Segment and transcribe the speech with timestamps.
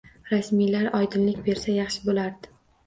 [0.29, 2.57] Rasmiylar oydinlik bersa yaxshi bo'lardi